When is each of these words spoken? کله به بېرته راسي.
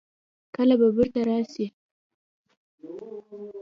کله 0.55 0.75
به 0.79 0.87
بېرته 0.95 1.21
راسي. 1.27 1.65